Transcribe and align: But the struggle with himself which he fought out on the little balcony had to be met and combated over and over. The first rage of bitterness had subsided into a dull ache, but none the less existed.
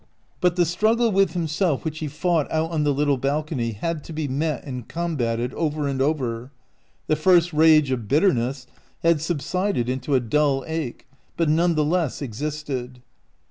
But 0.39 0.55
the 0.55 0.65
struggle 0.65 1.11
with 1.11 1.33
himself 1.33 1.85
which 1.85 1.99
he 1.99 2.07
fought 2.07 2.51
out 2.51 2.71
on 2.71 2.83
the 2.83 2.91
little 2.91 3.17
balcony 3.19 3.73
had 3.73 4.03
to 4.05 4.13
be 4.13 4.27
met 4.27 4.63
and 4.63 4.87
combated 4.87 5.53
over 5.53 5.87
and 5.87 6.01
over. 6.01 6.51
The 7.05 7.15
first 7.15 7.53
rage 7.53 7.91
of 7.91 8.07
bitterness 8.07 8.65
had 9.03 9.21
subsided 9.21 9.87
into 9.89 10.15
a 10.15 10.19
dull 10.19 10.63
ache, 10.65 11.05
but 11.37 11.49
none 11.49 11.75
the 11.75 11.85
less 11.85 12.19
existed. 12.19 13.03